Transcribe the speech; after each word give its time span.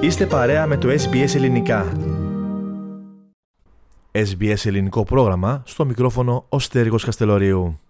Είστε 0.00 0.26
παρέα 0.26 0.66
με 0.66 0.76
το 0.76 0.88
SBS 0.88 1.34
Ελληνικά. 1.34 1.92
SBS 4.12 4.64
Ελληνικό 4.64 5.04
πρόγραμμα, 5.04 5.62
στο 5.66 5.84
μικρόφωνο 5.84 6.46
ο 6.48 6.58
Στέργος 6.58 7.04
Καστελωρίου. 7.04 7.80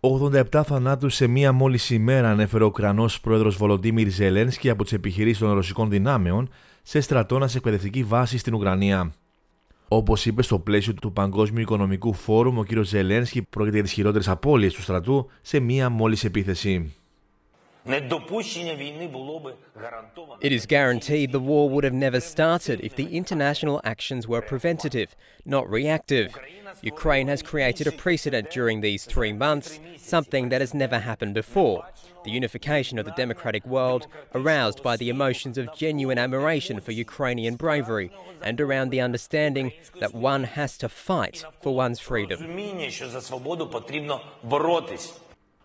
87 0.00 0.62
θανάτους 0.64 1.14
σε 1.14 1.26
μία 1.26 1.52
μόλις 1.52 1.90
ημέρα 1.90 2.30
ανέφερε 2.30 2.64
ο 2.64 2.66
Ουκρανός 2.66 3.20
πρόεδρος 3.20 3.56
Βολοντίμιρ 3.56 4.08
Ζελένσκι 4.08 4.70
από 4.70 4.82
τις 4.82 4.92
επιχειρήσεις 4.92 5.38
των 5.38 5.52
ρωσικών 5.52 5.90
δυνάμεων 5.90 6.48
σε 6.82 7.00
στρατόνα 7.00 7.48
σε 7.48 7.56
εκπαιδευτική 7.56 8.04
βάση 8.04 8.38
στην 8.38 8.54
Ουκρανία. 8.54 9.12
Όπως 9.88 10.26
είπε 10.26 10.42
στο 10.42 10.58
πλαίσιο 10.58 10.94
του 10.94 11.12
Παγκόσμιου 11.12 11.60
Οικονομικού 11.62 12.12
Φόρουμ, 12.12 12.58
ο 12.58 12.64
κ. 12.64 12.68
Ζελένσκι 12.82 13.42
πρόκειται 13.42 13.74
για 13.74 13.84
τις 13.84 13.92
χειρότερες 13.92 14.28
απώλειες 14.28 14.74
του 14.74 14.82
στρατού 14.82 15.30
σε 15.42 15.60
μία 15.60 15.88
μόλις 15.88 16.24
επίθεση. 16.24 16.94
It 20.40 20.52
is 20.52 20.64
guaranteed 20.66 21.32
the 21.32 21.40
war 21.40 21.68
would 21.68 21.84
have 21.84 21.92
never 21.92 22.20
started 22.20 22.80
if 22.80 22.96
the 22.96 23.14
international 23.14 23.80
actions 23.84 24.26
were 24.26 24.40
preventative, 24.40 25.14
not 25.44 25.68
reactive. 25.68 26.34
Ukraine 26.80 27.28
has 27.28 27.42
created 27.42 27.86
a 27.86 27.92
precedent 27.92 28.50
during 28.50 28.80
these 28.80 29.04
three 29.04 29.32
months, 29.34 29.80
something 29.98 30.48
that 30.48 30.62
has 30.62 30.72
never 30.72 30.98
happened 30.98 31.34
before. 31.34 31.84
The 32.24 32.30
unification 32.30 32.98
of 32.98 33.04
the 33.04 33.12
democratic 33.12 33.66
world, 33.66 34.06
aroused 34.34 34.82
by 34.82 34.96
the 34.96 35.10
emotions 35.10 35.58
of 35.58 35.74
genuine 35.76 36.18
admiration 36.18 36.80
for 36.80 36.92
Ukrainian 36.92 37.56
bravery, 37.56 38.10
and 38.42 38.60
around 38.60 38.90
the 38.90 39.02
understanding 39.02 39.72
that 40.00 40.14
one 40.14 40.44
has 40.44 40.78
to 40.78 40.88
fight 40.88 41.44
for 41.60 41.74
one's 41.74 42.00
freedom. 42.00 42.40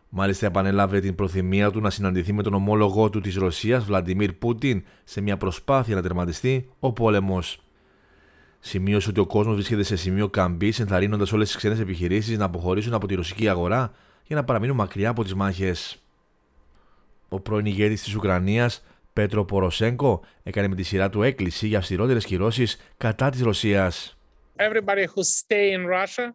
Μάλιστα, 0.09 0.45
επανέλαβε 0.45 0.99
την 0.99 1.16
προθυμία 1.16 1.72
του 1.72 1.81
να 1.81 1.90
συναντηθεί 1.90 2.34
με 2.34 2.44
τον 2.44 2.54
ομόλογό 2.54 3.09
του 3.09 3.22
της 3.22 3.36
Ρωσίας, 3.36 3.84
Βλαντιμίρ 3.84 4.34
Πούτιν, 4.34 4.84
σε 5.03 5.22
μια 5.22 5.38
προσπάθεια 5.38 5.95
να 5.95 6.02
τερματιστεί 6.02 6.70
ο 6.80 6.94
πόλεμος. 6.94 7.59
Σημείωσε 8.59 9.09
ότι 9.09 9.20
ο 9.20 9.25
κόσμος 9.25 9.56
βρίσκεται 9.56 9.83
σε 9.83 9.95
σημείο 9.95 10.30
καμπής, 10.30 10.80
ενθαρρύνοντας 10.80 11.31
όλες 11.31 11.48
τις 11.48 11.58
ξένες 11.58 11.80
επιχειρήσεις 11.80 12.38
να 12.38 12.45
αποχωρήσουν 12.45 12.94
από 12.94 13.08
τη 13.08 13.16
ρωσική 13.16 13.50
αγορά 13.50 13.94
για 14.23 14.36
να 14.36 14.44
παραμείνουν 14.44 14.75
μακριά 14.75 15.09
από 15.09 15.23
τις 15.23 15.33
μάχες. 15.33 16.02
Ο 17.30 17.39
πρώην 17.39 17.66
ηγέτης 17.66 18.03
της 18.03 18.16
Ουκρανίας, 18.16 18.83
Πέτρο 19.14 19.45
Ποροσέγκο, 19.45 20.22
έκανε 20.44 20.67
με 20.67 20.76
τη 20.76 20.83
σειρά 20.83 21.09
του 21.09 21.22
έκκληση 21.22 21.67
για 21.67 21.78
αυστηρότερες 21.78 22.26
κυρώσεις 22.26 22.78
κατά 22.98 23.30
της 23.30 23.42
Ρωσίας. 23.42 24.17
Everybody 24.55 25.05
who 25.05 25.23
stay 25.23 25.72
in 25.76 25.86
Russia 25.86 26.33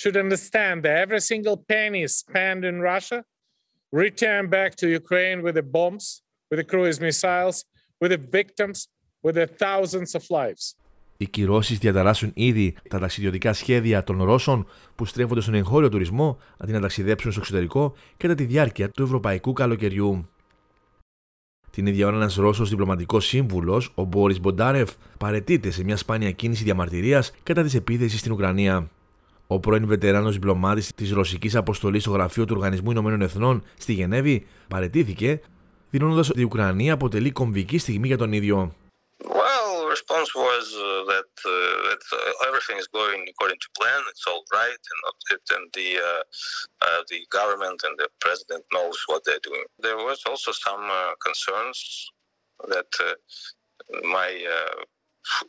should 0.00 0.16
understand 0.26 0.76
that 0.84 0.94
every 1.04 1.22
single 1.32 1.56
penny 1.72 2.04
spent 2.20 2.60
in 2.70 2.76
Russia 2.92 3.18
return 4.02 4.42
back 4.56 4.70
to 4.80 4.86
Ukraine 5.00 5.38
with 5.44 5.54
the 5.60 5.66
bombs, 5.76 6.04
with 6.48 6.58
the 6.60 6.68
cruise 6.72 6.98
missiles, 7.06 7.56
with 8.00 8.10
the 8.14 8.22
victims, 8.38 8.78
with 9.24 9.34
the 9.40 9.48
thousands 9.62 10.10
of 10.14 10.22
lives. 10.30 10.74
Οι 11.16 11.26
κυρώσεις 11.26 11.78
διαταράσσουν 11.78 12.30
ήδη 12.34 12.76
τα 12.88 12.98
ταξιδιωτικά 12.98 13.52
σχέδια 13.52 14.04
των 14.04 14.22
Ρώσων 14.22 14.66
που 14.94 15.04
στρέφονται 15.04 15.40
στον 15.40 15.54
εγχώριο 15.54 15.88
τουρισμό 15.88 16.38
αντί 16.56 16.72
να 16.72 16.80
ταξιδέψουν 16.80 17.30
στο 17.30 17.40
εξωτερικό 17.40 17.94
κατά 18.16 18.34
τη 18.34 18.44
διάρκεια 18.44 18.90
του 18.90 19.02
ευρωπαϊκού 19.02 19.52
καλοκαιριού. 19.52 20.28
Την 21.70 21.86
ίδια 21.86 22.06
ώρα, 22.06 22.16
ένας 22.16 22.34
Ρώσος 22.34 22.68
διπλωματικός 22.68 23.26
σύμβουλος, 23.26 23.92
ο 23.94 24.04
Μπόρις 24.04 24.40
Μποντάρεφ, 24.40 24.90
παρετείται 25.18 25.70
σε 25.70 25.84
μια 25.84 25.96
σπάνια 25.96 26.30
κίνηση 26.30 26.64
διαμαρτυρίας 26.64 27.32
κατά 27.42 27.62
της 27.62 27.74
επίθεσης 27.74 28.20
στην 28.20 28.32
Ουκρανία. 28.32 28.90
Ο 29.50 29.60
πρώην 29.60 29.86
βετεράνος 29.86 30.32
διπλωμάτης 30.32 30.94
της 30.94 31.12
ρωσικής 31.12 31.54
αποστολής 31.54 32.02
στο 32.02 32.10
γραφείο 32.10 32.44
του 32.44 32.54
Οργανισμού 32.56 32.90
Ηνωμένων 32.90 33.22
Εθνών 33.22 33.64
στη 33.78 33.92
Γενέβη 33.92 34.46
παρετήθηκε, 34.68 35.40
δίνοντα 35.90 36.20
ότι 36.20 36.40
η 36.40 36.44
Ουκρανία 36.44 36.92
αποτελεί 36.92 37.30
κομβική 37.30 37.78
στιγμή 37.78 38.06
για 38.06 38.16
τον 38.16 38.32
ίδιο 38.32 38.74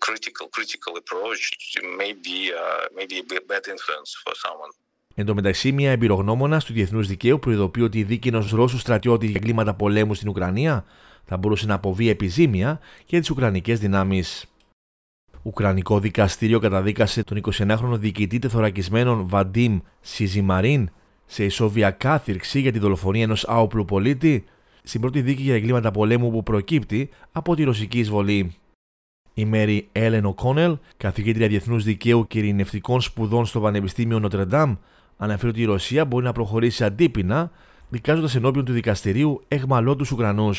critical 0.06 0.48
critical 0.56 0.94
approach 1.02 1.42
may 2.00 2.12
be 2.26 2.38
uh, 2.62 2.84
maybe 2.98 3.16
a 3.20 3.44
bad 3.52 3.64
influence 3.76 4.12
for 4.24 4.34
someone. 4.46 4.72
Εν 5.16 5.26
τω 5.26 5.34
μεταξύ, 5.34 5.72
μια 5.72 5.92
εμπειρογνώμονα 5.92 6.60
του 6.60 6.74
διεθνούς 6.74 7.08
δικαίου 7.08 7.40
προειδοποιεί 7.40 7.84
ότι 7.86 8.00
η 8.00 8.04
δίκη 8.04 8.28
ενός 8.28 8.52
Ρώσου 8.52 8.78
στρατιώτη 8.78 9.26
για 9.26 9.36
εγκλήματα 9.36 9.74
πολέμου 9.74 10.14
στην 10.14 10.30
Ουκρανία 10.30 10.86
θα 11.26 11.38
μπορούσε 11.38 11.66
να 11.66 11.74
αποβεί 11.74 12.10
επιζήμια 12.10 12.80
για 13.06 13.20
τις 13.20 13.30
Ουκρανικές 13.30 13.80
δυνάμεις. 13.80 14.46
Ουκρανικό 15.44 16.00
δικαστήριο 16.00 16.60
καταδίκασε 16.60 17.24
τον 17.24 17.42
21χρονο 17.52 17.98
διοικητή 17.98 18.40
τεθωρακισμένων 18.40 19.28
Βαντίμ 19.28 19.80
Σιζιμαρίν 20.02 20.90
σε 21.26 21.44
ισόβια 21.44 21.92
κάθυρξη 21.92 22.60
για 22.60 22.72
τη 22.72 22.80
δολοφονία 22.80 23.24
ενός 23.24 23.46
άοπλου 23.48 23.86
πολίτη 23.86 24.46
στην 24.84 25.02
πρώτη 25.02 25.22
δίκη 25.22 25.42
για 25.42 25.56
εγκλήματα 25.56 25.92
πολέμου 25.92 26.32
που 26.32 26.44
προκύπτει 26.44 27.10
από 27.32 27.56
τη 27.56 27.64
ρωσική 27.64 28.00
εισβολή. 28.00 28.56
Η 29.34 29.46
Μέρι 29.46 29.88
Έλεν 29.92 30.26
Οκόνελ, 30.26 30.78
καθηγήτρια 30.98 31.48
διεθνού 31.48 31.82
δικαίου 31.82 32.28
και 32.28 32.38
ειρηνευτικών 32.38 33.02
σπουδών 33.02 33.46
στο 33.46 33.60
Πανεπιστήμιο 33.60 34.20
Νοτρεντάμ, 34.20 34.76
αναφέρει 35.18 35.50
ότι 35.50 35.62
η 35.62 35.66
Ρωσία 35.66 36.06
μπορεί 36.06 36.26
να 36.26 36.32
προχωρήσει 36.32 36.84
αντίπεινα, 36.84 37.52
δικάζοντα 37.90 38.30
ενώπιον 38.36 38.66
του 38.66 38.74
δικαστηρίου 38.74 39.44
εγμαλώτου 39.48 40.06
Ουκρανού. 40.12 40.54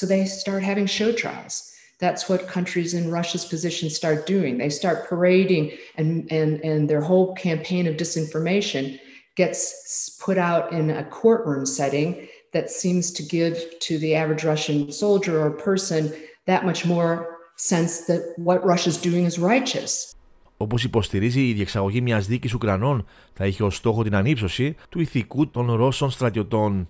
So 0.00 0.06
they 0.06 0.26
start 0.26 0.62
having 0.62 0.86
show 0.86 1.12
trials. 1.12 1.54
That's 1.98 2.28
what 2.28 2.46
countries 2.46 2.94
in 2.94 3.10
Russia's 3.10 3.44
position 3.44 3.90
start 3.90 4.26
doing. 4.26 4.58
They 4.58 4.68
start 4.68 5.08
parading, 5.08 5.72
and, 5.96 6.30
and, 6.30 6.60
and 6.70 6.88
their 6.88 7.00
whole 7.00 7.34
campaign 7.34 7.86
of 7.88 7.96
disinformation 7.96 9.00
gets 9.34 10.16
put 10.20 10.38
out 10.38 10.72
in 10.72 10.90
a 10.90 11.04
courtroom 11.04 11.66
setting 11.66 12.28
that 12.52 12.70
seems 12.70 13.10
to 13.12 13.22
give 13.22 13.54
to 13.80 13.98
the 13.98 14.14
average 14.14 14.44
Russian 14.44 14.92
soldier 14.92 15.40
or 15.40 15.50
person 15.50 16.12
that 16.46 16.64
much 16.64 16.84
more 16.86 17.37
sense 17.58 18.06
that 18.06 18.20
what 18.36 18.64
Russia's 18.64 18.96
doing 18.96 19.26
is 19.26 19.38
righteous. 19.38 20.14
Όπως 20.56 20.84
υποστηρίζει 20.84 21.48
η 21.48 21.52
διεξαγωγή 21.52 22.00
μιας 22.00 22.26
δίκης 22.26 22.54
Ουκρανών, 22.54 23.06
θα 23.32 23.46
είχε 23.46 23.62
ως 23.62 23.76
στόχο 23.76 24.02
την 24.02 24.14
ανύψωση 24.14 24.76
του 24.88 25.00
ηθικού 25.00 25.50
των 25.50 25.72
Ρώσων 25.72 26.10
στρατιωτών. 26.10 26.88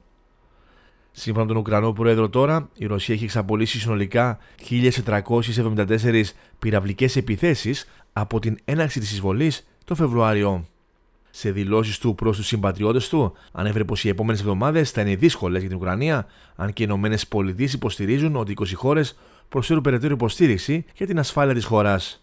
Σύμφωνα 1.11 1.45
με 1.45 1.53
τον 1.53 1.61
Ουκρανό 1.61 1.93
Πρόεδρο 1.93 2.29
τώρα, 2.29 2.69
η 2.75 2.87
Ρωσία 2.87 3.15
έχει 3.15 3.25
εξαπολύσει 3.25 3.81
συνολικά 3.81 4.39
1.474 4.69 6.23
πυραυλικές 6.59 7.17
επιθέσεις 7.17 7.89
από 8.13 8.39
την 8.39 8.59
έναρξη 8.65 9.01
της 9.01 9.13
εισβολής 9.13 9.67
το 9.85 9.95
Φεβρουάριο. 9.95 10.67
Σε 11.31 11.51
δηλώσεις 11.51 11.99
του 11.99 12.15
προς 12.15 12.37
τους 12.37 12.47
συμπατριώτες 12.47 13.09
του, 13.09 13.33
ανέφερε 13.53 13.85
πως 13.85 14.05
οι 14.05 14.09
επόμενες 14.09 14.41
εβδομάδες 14.41 14.91
θα 14.91 15.01
είναι 15.01 15.17
δύσκολες 15.17 15.61
για 15.61 15.69
την 15.69 15.79
Ουκρανία, 15.79 16.27
αν 16.57 16.73
και 16.73 16.83
οι 16.83 16.87
ΗΠΑ 16.91 17.65
υποστηρίζουν 17.73 18.37
ότι 18.37 18.53
20 18.53 18.75
χώρες 18.75 19.19
προσφέρουν 19.49 19.83
περαιτέρω 19.83 20.15
υποστήριξη 20.15 20.85
για 20.95 21.07
την 21.07 21.19
ασφάλεια 21.19 21.55
της 21.55 21.65
χώρας. 21.65 22.23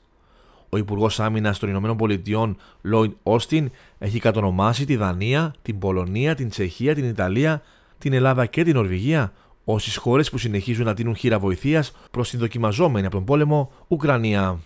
Ο 0.70 0.78
Υπουργός 0.78 1.20
Άμυνας 1.20 1.60
των 1.60 1.70
Ηνωμένων 1.70 1.98
Πολιτειών, 1.98 2.58
Λόιντ 2.82 3.12
Όστιν, 3.24 3.72
έχει 4.00 4.20
κατονομάσει 4.20 4.86
τη 4.86 4.96
Δανία, 4.96 5.54
την 5.62 5.80
Πολωνία, 5.80 6.36
την 6.36 6.50
Τσεχία, 6.50 6.96
την 6.96 7.04
Ιταλία, 7.04 7.62
την 7.98 8.14
Ελλάδα 8.14 8.46
και 8.46 8.64
την 8.64 8.74
Νορβηγία 8.74 9.34
ως 9.64 9.84
τις 9.84 9.98
χώρες 9.98 10.30
που 10.30 10.38
συνεχίζουν 10.38 10.86
να 10.86 10.94
τίνουν 10.94 11.16
χείρα 11.16 11.40
βοηθείας 11.40 11.92
προς 12.12 12.30
την 12.30 12.40
δοκιμαζόμενη 12.40 13.06
από 13.06 13.16
τον 13.16 13.26
πόλεμο 13.26 13.72
Ουκρανία. 13.88 14.60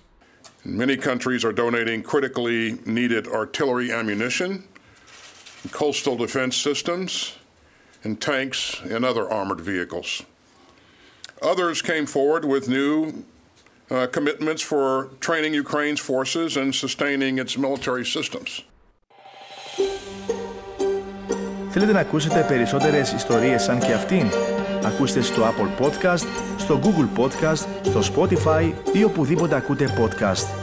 Many 0.66 0.98
countries 0.98 1.44
are 1.46 1.54
donating 1.54 2.02
critically 2.04 2.62
needed 2.86 3.28
artillery 3.42 3.88
ammunition, 4.00 4.50
coastal 5.72 6.16
defense 6.26 6.56
systems, 6.68 7.12
and 8.04 8.20
tanks 8.20 8.60
and 8.94 9.02
other 9.06 9.26
armored 9.38 9.62
vehicles. 9.62 10.10
Others 11.43 11.83
came 11.83 12.07
forward 12.07 12.45
with 12.45 12.69
new 12.69 13.25
uh, 13.91 14.07
commitments 14.17 14.63
for 14.71 15.11
training 15.21 15.53
Ukraine's 15.65 16.01
forces 16.01 16.57
and 16.57 16.75
sustaining 16.75 17.39
its 17.39 17.57
military 17.59 18.05
systems. 18.05 18.63
Θέλετε 21.71 21.93
να 21.93 22.01
ακούσετε 22.01 22.45
περισσότερες 22.49 23.13
ιστορίες 23.13 23.63
σαν 23.63 23.79
και 23.79 23.93
αυτήν? 23.93 24.31
Ακούστε 24.85 25.21
στο 25.21 25.43
Apple 25.43 25.85
Podcast, 25.85 26.27
στο 26.59 26.81
Google 26.83 27.21
Podcast, 27.21 27.67
στο 27.83 28.01
Spotify 28.15 28.73
ή 28.93 29.05
οπουδήποτε 29.05 29.57
ακούτε 29.57 29.95
podcast. 29.99 30.58